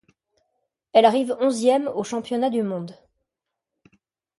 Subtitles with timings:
[0.93, 2.95] Elle arrive onzième aux Championnats du monde.